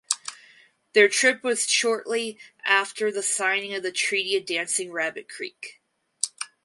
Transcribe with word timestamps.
Their 0.93 1.07
trip 1.07 1.43
was 1.43 1.69
shortly 1.69 2.39
after 2.65 3.11
the 3.11 3.21
signing 3.21 3.75
of 3.75 3.83
the 3.83 3.91
Treaty 3.91 4.35
of 4.35 4.47
Dancing 4.47 4.91
Rabbit 4.91 5.29
Creek. 5.29 5.79